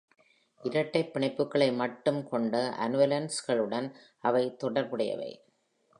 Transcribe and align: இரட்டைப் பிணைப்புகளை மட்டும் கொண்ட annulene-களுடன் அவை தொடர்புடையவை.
இரட்டைப் 0.63 1.11
பிணைப்புகளை 1.13 1.75
மட்டும் 1.75 2.29
கொண்ட 2.29 2.75
annulene-களுடன் 2.79 3.93
அவை 4.19 4.55
தொடர்புடையவை. 4.55 5.31